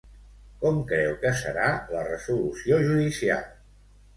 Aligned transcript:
Com 0.63 0.77
creu 0.91 1.13
que 1.25 1.33
serà 1.41 1.67
la 1.93 2.03
resolució 2.09 2.81
judicial? 2.89 3.45